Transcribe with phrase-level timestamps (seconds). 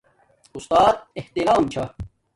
[0.57, 1.83] استات احترام چھا